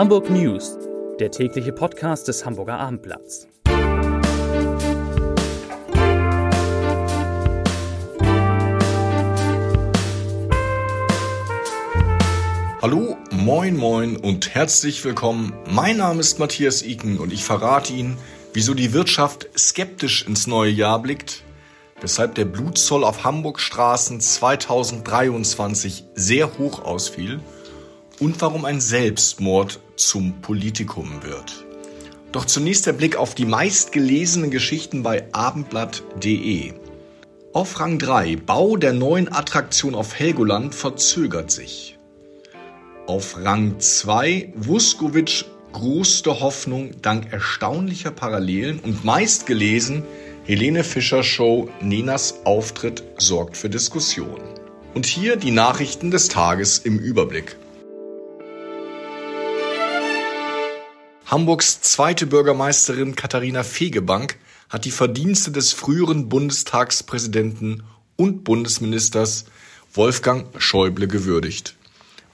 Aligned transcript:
Hamburg 0.00 0.30
News, 0.30 0.78
der 1.18 1.30
tägliche 1.30 1.74
Podcast 1.74 2.26
des 2.26 2.46
Hamburger 2.46 2.78
Abendblatts. 2.78 3.46
Hallo, 12.80 13.18
moin, 13.30 13.76
moin 13.76 14.16
und 14.16 14.54
herzlich 14.54 15.04
willkommen. 15.04 15.52
Mein 15.70 15.98
Name 15.98 16.20
ist 16.20 16.38
Matthias 16.38 16.80
Iken 16.82 17.18
und 17.18 17.30
ich 17.30 17.44
verrate 17.44 17.92
Ihnen, 17.92 18.16
wieso 18.54 18.72
die 18.72 18.94
Wirtschaft 18.94 19.50
skeptisch 19.54 20.26
ins 20.26 20.46
neue 20.46 20.70
Jahr 20.70 21.02
blickt, 21.02 21.42
weshalb 22.00 22.36
der 22.36 22.46
Blutzoll 22.46 23.04
auf 23.04 23.24
Hamburg 23.24 23.60
Straßen 23.60 24.18
2023 24.18 26.04
sehr 26.14 26.56
hoch 26.56 26.82
ausfiel 26.82 27.40
und 28.20 28.40
warum 28.40 28.64
ein 28.64 28.80
Selbstmord 28.80 29.80
zum 29.96 30.40
Politikum 30.40 31.22
wird. 31.22 31.64
Doch 32.32 32.44
zunächst 32.44 32.86
der 32.86 32.92
Blick 32.92 33.16
auf 33.16 33.34
die 33.34 33.46
meistgelesenen 33.46 34.50
Geschichten 34.50 35.02
bei 35.02 35.26
abendblatt.de. 35.32 36.74
Auf 37.52 37.80
Rang 37.80 37.98
3 37.98 38.36
Bau 38.36 38.76
der 38.76 38.92
neuen 38.92 39.32
Attraktion 39.32 39.96
auf 39.96 40.16
Helgoland 40.16 40.74
verzögert 40.74 41.50
sich. 41.50 41.98
Auf 43.06 43.36
Rang 43.42 43.80
2 43.80 44.52
Vuskovic 44.54 45.46
größte 45.72 46.38
Hoffnung 46.38 46.92
dank 47.02 47.32
erstaunlicher 47.32 48.12
Parallelen 48.12 48.78
und 48.78 49.04
meistgelesen 49.04 50.04
Helene 50.44 50.84
Fischer 50.84 51.24
Show 51.24 51.68
Nenas 51.80 52.40
Auftritt 52.44 53.02
sorgt 53.18 53.56
für 53.56 53.68
Diskussion. 53.68 54.40
Und 54.94 55.06
hier 55.06 55.36
die 55.36 55.52
Nachrichten 55.52 56.10
des 56.10 56.28
Tages 56.28 56.78
im 56.78 56.98
Überblick. 56.98 57.56
Hamburgs 61.30 61.80
zweite 61.80 62.26
Bürgermeisterin 62.26 63.14
Katharina 63.14 63.62
Fegebank 63.62 64.36
hat 64.68 64.84
die 64.84 64.90
Verdienste 64.90 65.52
des 65.52 65.72
früheren 65.72 66.28
Bundestagspräsidenten 66.28 67.84
und 68.16 68.42
Bundesministers 68.42 69.44
Wolfgang 69.94 70.48
Schäuble 70.60 71.06
gewürdigt. 71.06 71.76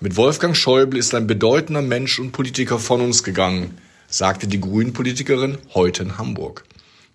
Mit 0.00 0.16
Wolfgang 0.16 0.56
Schäuble 0.56 0.98
ist 0.98 1.14
ein 1.14 1.27
bedeutender 1.27 1.83
Mensch 1.83 2.19
und 2.19 2.33
Politiker 2.33 2.78
von 2.78 3.03
uns 3.03 3.22
gegangen, 3.22 3.77
sagte 4.08 4.48
die 4.48 4.62
Grünen-Politikerin 4.62 5.58
heute 5.75 6.05
in 6.05 6.16
Hamburg. 6.16 6.64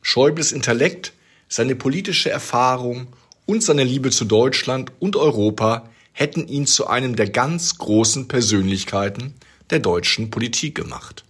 Schäubles 0.03 0.51
Intellekt, 0.51 1.13
seine 1.47 1.73
politische 1.73 2.29
Erfahrung 2.29 3.07
und 3.47 3.63
seine 3.63 3.85
Liebe 3.85 4.11
zu 4.11 4.25
Deutschland 4.25 4.91
und 4.99 5.15
Europa 5.15 5.89
hätten 6.11 6.47
ihn 6.47 6.67
zu 6.67 6.85
einem 6.85 7.15
der 7.15 7.31
ganz 7.31 7.79
großen 7.79 8.27
Persönlichkeiten 8.27 9.33
der 9.71 9.79
deutschen 9.79 10.29
Politik 10.29 10.75
gemacht. 10.75 11.23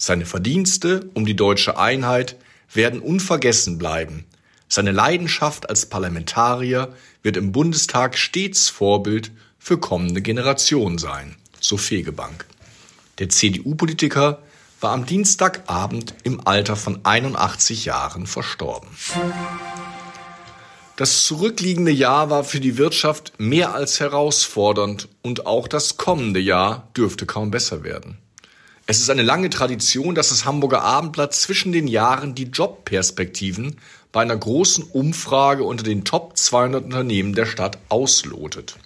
Seine 0.00 0.26
Verdienste 0.26 1.10
um 1.14 1.26
die 1.26 1.34
deutsche 1.34 1.76
Einheit 1.76 2.36
werden 2.72 3.00
unvergessen 3.00 3.78
bleiben. 3.78 4.26
Seine 4.68 4.92
Leidenschaft 4.92 5.68
als 5.68 5.86
Parlamentarier 5.86 6.94
wird 7.24 7.36
im 7.36 7.50
Bundestag 7.50 8.16
stets 8.16 8.68
Vorbild 8.68 9.32
für 9.58 9.76
kommende 9.76 10.22
Generationen 10.22 10.98
sein, 10.98 11.34
so 11.58 11.76
Fegebank. 11.76 12.46
Der 13.18 13.28
CDU-Politiker 13.28 14.40
war 14.80 14.92
am 14.92 15.04
Dienstagabend 15.04 16.14
im 16.22 16.46
Alter 16.46 16.76
von 16.76 17.00
81 17.04 17.84
Jahren 17.84 18.28
verstorben. 18.28 18.88
Das 20.94 21.24
zurückliegende 21.24 21.90
Jahr 21.90 22.30
war 22.30 22.44
für 22.44 22.60
die 22.60 22.78
Wirtschaft 22.78 23.32
mehr 23.38 23.74
als 23.74 23.98
herausfordernd 23.98 25.08
und 25.22 25.46
auch 25.46 25.66
das 25.66 25.96
kommende 25.96 26.38
Jahr 26.38 26.88
dürfte 26.96 27.26
kaum 27.26 27.50
besser 27.50 27.82
werden. 27.82 28.18
Es 28.90 29.00
ist 29.00 29.10
eine 29.10 29.20
lange 29.20 29.50
Tradition, 29.50 30.14
dass 30.14 30.30
das 30.30 30.46
Hamburger 30.46 30.80
Abendblatt 30.80 31.34
zwischen 31.34 31.72
den 31.72 31.88
Jahren 31.88 32.34
die 32.34 32.44
Jobperspektiven 32.44 33.76
bei 34.12 34.22
einer 34.22 34.34
großen 34.34 34.82
Umfrage 34.82 35.62
unter 35.64 35.84
den 35.84 36.06
Top 36.06 36.38
200 36.38 36.84
Unternehmen 36.84 37.34
der 37.34 37.44
Stadt 37.44 37.76
auslotet. 37.90 38.76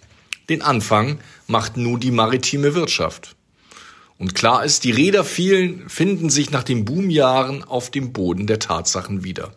Den 0.49 0.61
Anfang 0.61 1.19
macht 1.47 1.77
nun 1.77 2.01
die 2.01 2.11
maritime 2.11 2.75
Wirtschaft. 2.75 3.37
Und 4.17 4.35
klar 4.35 4.65
ist, 4.65 4.83
die 4.83 4.91
Räder 4.91 5.23
vielen 5.23 5.87
finden 5.87 6.29
sich 6.29 6.51
nach 6.51 6.63
den 6.63 6.83
Boomjahren 6.83 7.63
auf 7.63 7.89
dem 7.89 8.11
Boden 8.11 8.45
der 8.45 8.59
Tatsachen 8.59 9.23
wieder. 9.23 9.53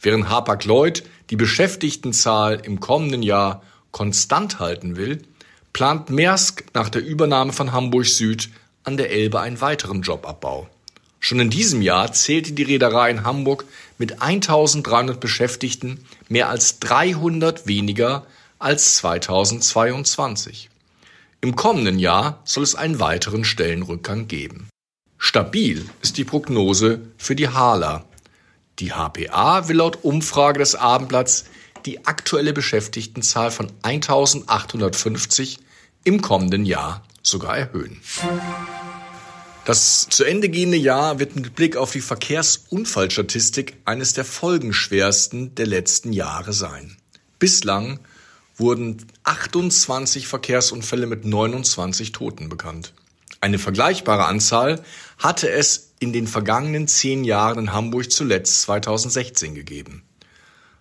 Während 0.00 0.30
Hapag-Lloyd 0.30 1.04
die 1.28 1.36
Beschäftigtenzahl 1.36 2.62
im 2.64 2.80
kommenden 2.80 3.22
Jahr 3.22 3.62
konstant 3.90 4.58
halten 4.58 4.96
will, 4.96 5.20
plant 5.74 6.08
Maersk 6.08 6.64
nach 6.72 6.88
der 6.88 7.04
Übernahme 7.04 7.52
von 7.52 7.72
Hamburg 7.72 8.06
Süd 8.06 8.48
an 8.84 8.96
der 8.96 9.10
Elbe 9.10 9.40
einen 9.40 9.60
weiteren 9.60 10.02
Jobabbau. 10.02 10.68
Schon 11.20 11.38
in 11.38 11.50
diesem 11.50 11.82
Jahr 11.82 12.12
zählte 12.12 12.52
die 12.52 12.64
Reederei 12.64 13.08
in 13.10 13.24
Hamburg 13.24 13.64
mit 13.96 14.22
1300 14.22 15.20
Beschäftigten 15.20 16.04
mehr 16.28 16.48
als 16.48 16.80
300 16.80 17.68
weniger 17.68 18.26
als 18.58 18.96
2022. 18.96 20.68
Im 21.40 21.54
kommenden 21.54 21.98
Jahr 21.98 22.40
soll 22.44 22.64
es 22.64 22.74
einen 22.74 22.98
weiteren 22.98 23.44
Stellenrückgang 23.44 24.26
geben. 24.26 24.68
Stabil 25.16 25.88
ist 26.00 26.18
die 26.18 26.24
Prognose 26.24 27.00
für 27.16 27.36
die 27.36 27.48
Hala. 27.48 28.04
Die 28.80 28.92
HPA 28.92 29.68
will 29.68 29.76
laut 29.76 30.02
Umfrage 30.02 30.58
des 30.58 30.74
Abendblatts 30.74 31.44
die 31.86 32.04
aktuelle 32.06 32.52
Beschäftigtenzahl 32.52 33.52
von 33.52 33.70
1850 33.82 35.60
im 36.02 36.20
kommenden 36.20 36.64
Jahr 36.64 37.04
sogar 37.22 37.56
erhöhen. 37.56 38.00
Das 39.64 40.08
zu 40.10 40.24
Ende 40.24 40.48
gehende 40.48 40.76
Jahr 40.76 41.20
wird 41.20 41.36
mit 41.36 41.54
Blick 41.54 41.76
auf 41.76 41.92
die 41.92 42.00
Verkehrsunfallstatistik 42.00 43.76
eines 43.84 44.12
der 44.12 44.24
folgenschwersten 44.24 45.54
der 45.54 45.66
letzten 45.66 46.12
Jahre 46.12 46.52
sein. 46.52 46.96
Bislang 47.38 48.00
wurden 48.56 49.06
28 49.24 50.26
Verkehrsunfälle 50.26 51.06
mit 51.06 51.24
29 51.24 52.12
Toten 52.12 52.48
bekannt. 52.48 52.92
Eine 53.40 53.58
vergleichbare 53.58 54.26
Anzahl 54.26 54.82
hatte 55.18 55.50
es 55.50 55.92
in 56.00 56.12
den 56.12 56.26
vergangenen 56.26 56.88
zehn 56.88 57.24
Jahren 57.24 57.58
in 57.58 57.72
Hamburg 57.72 58.10
zuletzt 58.10 58.62
2016 58.62 59.54
gegeben. 59.54 60.02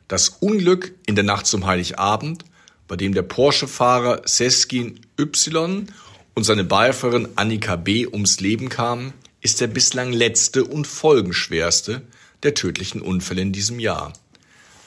Das 0.08 0.30
Unglück 0.30 0.94
in 1.06 1.16
der 1.16 1.24
Nacht 1.24 1.46
zum 1.46 1.66
Heiligabend, 1.66 2.46
bei 2.88 2.96
dem 2.98 3.14
der 3.14 3.22
Porsche-Fahrer 3.22 4.24
Seskin 4.26 5.00
Y 5.20 5.88
und 6.34 6.44
seine 6.44 6.64
Beifahrerin 6.64 7.30
Annika 7.36 7.76
B. 7.76 8.08
ums 8.08 8.40
Leben 8.40 8.70
kamen, 8.70 9.14
ist 9.42 9.62
der 9.62 9.68
bislang 9.68 10.12
letzte 10.12 10.64
und 10.64 10.88
folgenschwerste 10.88 12.02
der 12.44 12.54
tödlichen 12.54 13.02
Unfälle 13.02 13.42
in 13.42 13.52
diesem 13.52 13.80
Jahr. 13.80 14.14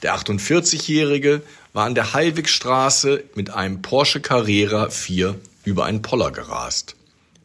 Der 0.03 0.17
48-Jährige 0.17 1.43
war 1.73 1.87
an 1.87 1.95
der 1.95 2.13
Heilwigstraße 2.13 3.25
mit 3.35 3.51
einem 3.51 3.83
Porsche 3.83 4.21
Carrera 4.21 4.91
4 4.91 5.39
über 5.65 5.85
einen 5.87 6.03
Poller 6.03 6.31
gerast. 6.31 6.95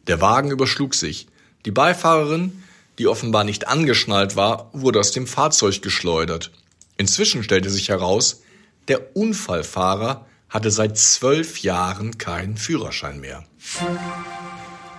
Der 0.06 0.20
Wagen 0.20 0.50
überschlug 0.50 0.94
sich. 0.94 1.26
Die 1.64 1.70
Beifahrerin, 1.70 2.62
die 2.98 3.06
offenbar 3.06 3.44
nicht 3.44 3.68
angeschnallt 3.68 4.36
war, 4.36 4.70
wurde 4.72 5.00
aus 5.00 5.12
dem 5.12 5.26
Fahrzeug 5.26 5.82
geschleudert. 5.82 6.50
Inzwischen 6.96 7.42
stellte 7.42 7.70
sich 7.70 7.88
heraus, 7.88 8.42
der 8.88 9.16
Unfallfahrer 9.16 10.26
hatte 10.50 10.70
seit 10.70 10.98
zwölf 10.98 11.62
Jahren 11.62 12.18
keinen 12.18 12.56
Führerschein 12.56 13.20
mehr. 13.20 13.44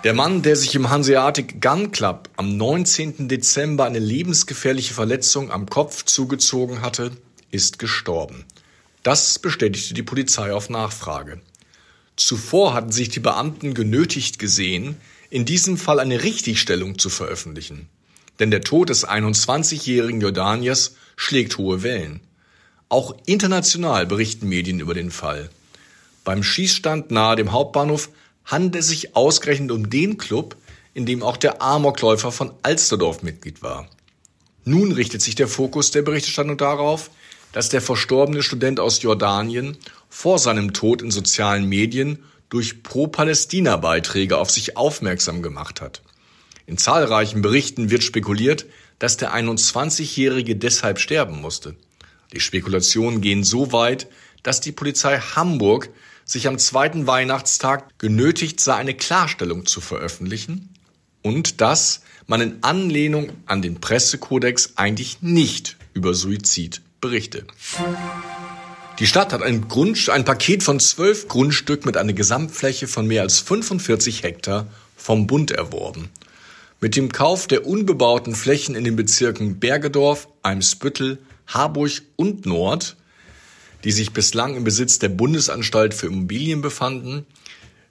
Der 0.04 0.14
Mann, 0.14 0.42
der 0.42 0.56
sich 0.56 0.74
im 0.74 0.90
Hanseatic 0.90 1.62
Gun 1.62 1.92
Club 1.92 2.30
am 2.36 2.58
19. 2.58 3.28
Dezember 3.28 3.86
eine 3.86 4.00
lebensgefährliche 4.00 4.96
Verletzung 4.96 5.52
am 5.52 5.68
Kopf 5.68 6.06
zugezogen 6.06 6.82
hatte, 6.82 7.12
ist 7.52 7.78
gestorben. 7.78 8.46
Das 9.04 9.38
bestätigte 9.38 9.94
die 9.94 10.04
Polizei 10.04 10.54
auf 10.54 10.70
Nachfrage. 10.70 11.42
Zuvor 12.16 12.74
hatten 12.74 12.92
sich 12.92 13.10
die 13.10 13.20
Beamten 13.20 13.74
genötigt 13.74 14.40
gesehen, 14.40 14.98
in 15.30 15.46
diesem 15.46 15.78
Fall 15.78 16.00
eine 16.00 16.24
Richtigstellung 16.24 16.98
zu 16.98 17.10
veröffentlichen. 17.10 17.90
Denn 18.40 18.52
der 18.52 18.62
Tod 18.62 18.90
des 18.90 19.08
21-jährigen 19.08 20.22
Jordaniers 20.22 20.96
schlägt 21.16 21.58
hohe 21.58 21.84
Wellen. 21.84 22.22
Auch 22.92 23.16
international 23.26 24.06
berichten 24.06 24.50
Medien 24.50 24.82
über 24.82 24.94
den 24.94 25.12
Fall. 25.12 25.50
Beim 26.26 26.44
Schießstand 26.44 27.10
nahe 27.10 27.38
dem 27.38 27.54
Hauptbahnhof 27.54 28.10
handelt 28.44 28.76
es 28.76 28.90
sich 28.90 29.16
ausgerechnet 29.16 29.72
um 29.72 29.90
den 29.90 30.18
Club, 30.18 30.58
in 30.94 31.06
dem 31.06 31.24
auch 31.24 31.38
der 31.38 31.62
Amokläufer 31.62 32.34
von 32.34 32.52
Alsterdorf 32.64 33.24
Mitglied 33.24 33.64
war. 33.64 33.88
Nun 34.66 34.92
richtet 34.92 35.22
sich 35.22 35.36
der 35.36 35.48
Fokus 35.48 35.92
der 35.92 36.02
Berichterstattung 36.02 36.58
darauf, 36.58 37.12
dass 37.54 37.70
der 37.70 37.80
verstorbene 37.80 38.44
Student 38.44 38.82
aus 38.82 39.02
Jordanien 39.02 39.78
vor 40.10 40.38
seinem 40.38 40.74
Tod 40.74 41.02
in 41.02 41.12
sozialen 41.12 41.70
Medien 41.70 42.20
durch 42.50 42.84
Pro-Palästina-Beiträge 42.84 44.38
auf 44.38 44.52
sich 44.52 44.76
aufmerksam 44.76 45.42
gemacht 45.42 45.80
hat. 45.80 46.02
In 46.66 46.78
zahlreichen 46.78 47.42
Berichten 47.42 47.90
wird 47.90 48.04
spekuliert, 48.04 48.66
dass 49.00 49.16
der 49.16 49.34
21-Jährige 49.34 50.58
deshalb 50.58 51.00
sterben 51.00 51.40
musste. 51.40 51.78
Die 52.34 52.40
Spekulationen 52.40 53.22
gehen 53.22 53.44
so 53.44 53.72
weit, 53.72 54.08
dass 54.44 54.62
die 54.62 54.72
Polizei 54.72 55.20
Hamburg 55.20 55.90
sich 56.26 56.48
am 56.48 56.58
zweiten 56.58 57.08
Weihnachtstag 57.08 57.98
genötigt 58.00 58.60
sah, 58.60 58.78
eine 58.78 58.94
Klarstellung 58.94 59.66
zu 59.66 59.82
veröffentlichen. 59.82 60.70
und 61.22 61.62
dass 61.62 62.02
man 62.28 62.42
in 62.42 62.58
Anlehnung 62.62 63.32
an 63.46 63.62
den 63.62 63.82
Pressekodex 63.82 64.74
eigentlich 64.76 65.22
nicht 65.22 65.78
über 65.94 66.14
Suizid 66.14 66.82
berichte. 67.00 67.46
Die 69.00 69.08
Stadt 69.08 69.34
hat 69.34 69.42
ein, 69.42 69.68
Grund, 69.68 70.10
ein 70.10 70.26
Paket 70.26 70.64
von 70.64 70.80
zwölf 70.80 71.28
Grundstück 71.28 71.86
mit 71.86 71.98
einer 71.98 72.14
Gesamtfläche 72.14 72.88
von 72.88 73.08
mehr 73.08 73.24
als 73.24 73.40
45 73.40 74.24
Hektar 74.24 74.68
vom 74.96 75.28
Bund 75.28 75.52
erworben. 75.52 76.10
Mit 76.80 76.96
dem 76.96 77.12
Kauf 77.12 77.48
der 77.48 77.66
unbebauten 77.66 78.36
Flächen 78.36 78.76
in 78.76 78.84
den 78.84 78.96
Bezirken 78.96 79.60
Bergedorf, 79.60 80.28
Eimsbüttel, 80.44 81.20
Harburg 81.48 82.02
und 82.16 82.46
Nord, 82.46 82.96
die 83.84 83.92
sich 83.92 84.12
bislang 84.12 84.56
im 84.56 84.64
Besitz 84.64 85.00
der 85.00 85.10
Bundesanstalt 85.10 85.94
für 85.94 86.08
Immobilien 86.08 86.62
befanden, 86.62 87.26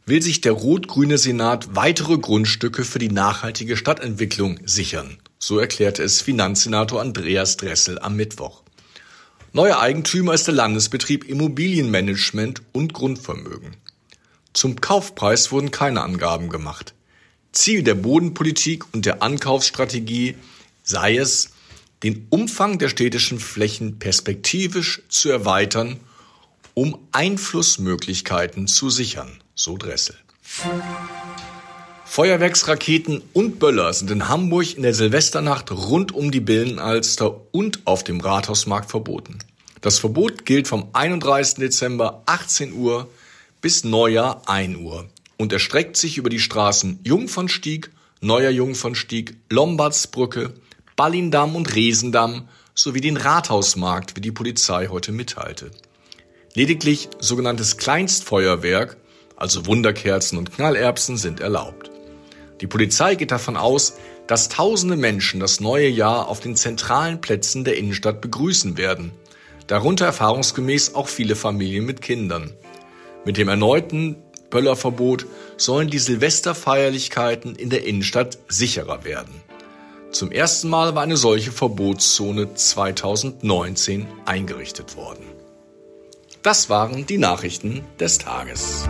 will 0.06 0.22
sich 0.22 0.40
der 0.40 0.52
rot-grüne 0.52 1.18
Senat 1.18 1.76
weitere 1.76 2.18
Grundstücke 2.18 2.84
für 2.84 2.98
die 2.98 3.10
nachhaltige 3.10 3.76
Stadtentwicklung 3.76 4.58
sichern. 4.64 5.18
So 5.38 5.58
erklärte 5.58 6.02
es 6.02 6.20
Finanzsenator 6.20 7.00
Andreas 7.00 7.56
Dressel 7.56 7.98
am 7.98 8.16
Mittwoch. 8.16 8.62
Neuer 9.52 9.80
Eigentümer 9.80 10.34
ist 10.34 10.46
der 10.46 10.54
Landesbetrieb 10.54 11.28
Immobilienmanagement 11.28 12.62
und 12.72 12.92
Grundvermögen. 12.92 13.76
Zum 14.52 14.80
Kaufpreis 14.80 15.50
wurden 15.52 15.70
keine 15.70 16.02
Angaben 16.02 16.48
gemacht. 16.48 16.94
Ziel 17.52 17.82
der 17.82 17.94
Bodenpolitik 17.94 18.84
und 18.92 19.06
der 19.06 19.22
Ankaufsstrategie 19.22 20.36
sei 20.82 21.16
es, 21.16 21.50
den 22.02 22.26
Umfang 22.30 22.78
der 22.78 22.88
städtischen 22.88 23.40
Flächen 23.40 23.98
perspektivisch 23.98 25.02
zu 25.08 25.28
erweitern, 25.30 26.00
um 26.74 26.98
Einflussmöglichkeiten 27.12 28.66
zu 28.66 28.90
sichern, 28.90 29.42
so 29.54 29.76
Dressel. 29.76 30.16
Feuerwerksraketen 32.04 33.22
und 33.34 33.58
Böller 33.58 33.92
sind 33.92 34.10
in 34.10 34.28
Hamburg 34.28 34.76
in 34.76 34.82
der 34.82 34.94
Silvesternacht 34.94 35.70
rund 35.70 36.12
um 36.12 36.30
die 36.30 36.40
Billenalster 36.40 37.40
und 37.52 37.86
auf 37.86 38.02
dem 38.02 38.20
Rathausmarkt 38.20 38.90
verboten. 38.90 39.38
Das 39.80 39.98
Verbot 39.98 40.44
gilt 40.44 40.68
vom 40.68 40.88
31. 40.92 41.58
Dezember 41.58 42.22
18 42.26 42.72
Uhr 42.72 43.08
bis 43.60 43.84
Neujahr 43.84 44.42
1 44.46 44.78
Uhr 44.78 45.08
und 45.36 45.52
erstreckt 45.52 45.96
sich 45.96 46.18
über 46.18 46.30
die 46.30 46.40
Straßen 46.40 46.98
Jungfernstieg, 47.04 47.90
Neuer 48.20 48.50
Jungfernstieg, 48.50 49.36
Lombardsbrücke, 49.48 50.52
Ballindamm 51.00 51.56
und 51.56 51.74
Resendamm 51.74 52.46
sowie 52.74 53.00
den 53.00 53.16
Rathausmarkt, 53.16 54.16
wie 54.16 54.20
die 54.20 54.32
Polizei 54.32 54.88
heute 54.88 55.12
mitteilte. 55.12 55.70
Lediglich 56.52 57.08
sogenanntes 57.18 57.78
Kleinstfeuerwerk, 57.78 58.98
also 59.34 59.64
Wunderkerzen 59.64 60.36
und 60.36 60.52
Knallerbsen, 60.52 61.16
sind 61.16 61.40
erlaubt. 61.40 61.90
Die 62.60 62.66
Polizei 62.66 63.14
geht 63.14 63.30
davon 63.30 63.56
aus, 63.56 63.94
dass 64.26 64.50
tausende 64.50 64.96
Menschen 64.96 65.40
das 65.40 65.58
neue 65.58 65.88
Jahr 65.88 66.28
auf 66.28 66.40
den 66.40 66.54
zentralen 66.54 67.22
Plätzen 67.22 67.64
der 67.64 67.78
Innenstadt 67.78 68.20
begrüßen 68.20 68.76
werden, 68.76 69.12
darunter 69.68 70.04
erfahrungsgemäß 70.04 70.94
auch 70.94 71.08
viele 71.08 71.34
Familien 71.34 71.86
mit 71.86 72.02
Kindern. 72.02 72.52
Mit 73.24 73.38
dem 73.38 73.48
erneuten 73.48 74.16
Böllerverbot 74.50 75.24
sollen 75.56 75.88
die 75.88 75.98
Silvesterfeierlichkeiten 75.98 77.56
in 77.56 77.70
der 77.70 77.86
Innenstadt 77.86 78.36
sicherer 78.48 79.02
werden. 79.04 79.49
Zum 80.12 80.32
ersten 80.32 80.68
Mal 80.68 80.94
war 80.94 81.02
eine 81.02 81.16
solche 81.16 81.52
Verbotszone 81.52 82.54
2019 82.54 84.06
eingerichtet 84.24 84.96
worden. 84.96 85.24
Das 86.42 86.68
waren 86.68 87.06
die 87.06 87.18
Nachrichten 87.18 87.84
des 87.98 88.18
Tages. 88.18 88.88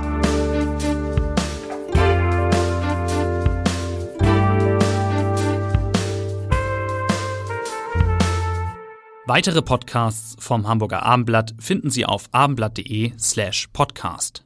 Weitere 9.26 9.62
Podcasts 9.62 10.34
vom 10.40 10.67
Hamburger 10.67 11.05
Abendblatt 11.05 11.55
finden 11.61 11.90
Sie 11.90 12.05
auf 12.05 12.25
abendblatt.de 12.32 13.12
slash 13.19 13.69
podcast. 13.72 14.43